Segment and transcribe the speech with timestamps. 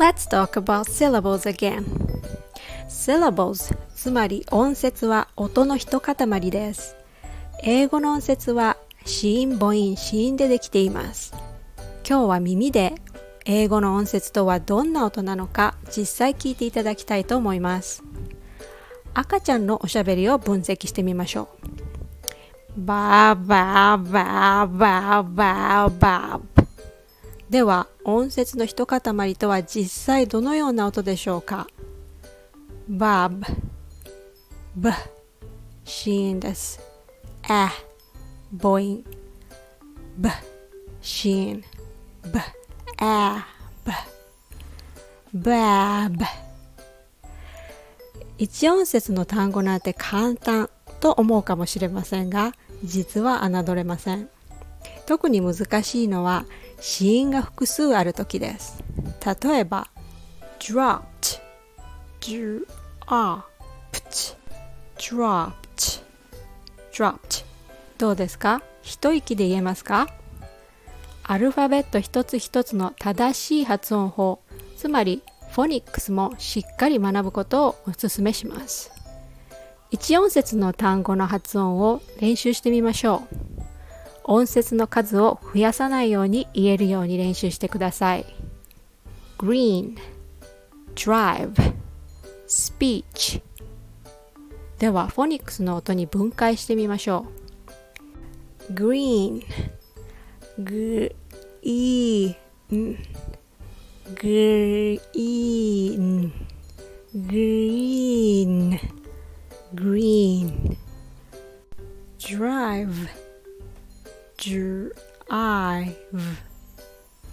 [0.00, 1.84] Let's talk about syllables again.
[2.88, 6.96] Syllables つまり音節は音の一塊です。
[7.62, 11.34] 英語の音節は子音、母音、子音でできています。
[12.08, 12.94] 今日は耳で
[13.44, 18.02] 英語の音節とはどんな音なのか実際聞いていただきたいと思います。
[19.12, 22.78] 赤ちゃんのおしゃべりを分析してみましょう。
[22.78, 26.69] バーバーバーバーバーバー
[27.50, 31.66] では音節の一塊とは実際どのような音でしょうか？
[32.88, 33.44] バーブ、
[34.76, 34.90] ブ、
[35.84, 36.78] 子音です。
[37.42, 37.66] え、
[38.56, 39.02] 母音、
[40.16, 40.28] ブ、
[41.02, 41.64] 子音、
[42.22, 42.42] ブ、え、
[45.34, 46.24] ブ、バブ。
[48.38, 54.28] 一音節の単語なんて簡単と思うかもしれませんが実は侮れません。
[55.06, 56.44] 特に難しいのは
[56.80, 58.82] 子音が複数ある時です。
[59.44, 59.88] 例えば
[60.58, 61.40] dropped
[62.20, 63.42] dropped
[64.98, 66.02] dropped
[66.92, 67.44] dropped
[67.98, 68.62] どうですか？
[68.82, 70.08] 一息で言えますか？
[71.22, 74.40] アルファベット一つ一つの正しい発音法
[74.76, 78.90] つまりフォニックスもしっかり学ぶことをお勧めします。
[79.90, 83.49] 一音節の単語の発音を練習してみましょう。
[84.32, 88.24] 音節の数を増やさないように言えるように練習してください。
[89.36, 89.96] Green.
[90.94, 91.74] Drive.
[92.46, 93.42] Speech.
[94.78, 97.26] ではフォニックスの音に分解してみましょ
[98.68, 98.72] う。
[98.72, 99.42] Green.
[100.60, 102.36] Green.
[104.14, 105.00] Green.
[107.16, 108.80] Green.
[109.74, 110.76] Green
[112.20, 113.29] drive.
[114.40, 115.96] Drive.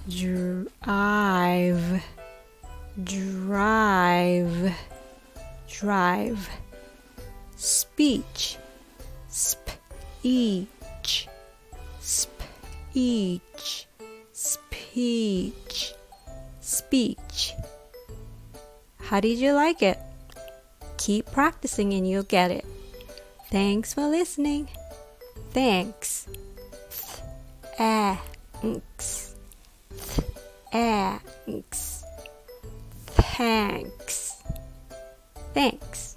[0.09, 2.03] Drive.
[3.03, 4.73] Drive
[5.68, 6.50] drive
[7.56, 8.57] speech
[9.28, 11.28] speech
[12.00, 13.88] speech.
[14.34, 15.94] Speech.
[16.62, 17.53] Speech.
[18.97, 20.00] How did you like it?
[20.97, 22.66] Keep practicing and you'll get it.
[23.51, 24.68] Thanks for listening.
[25.51, 26.28] Thanks
[27.77, 29.35] thanks
[30.71, 32.03] thanks
[33.38, 34.41] thanks.
[35.53, 36.16] Thanks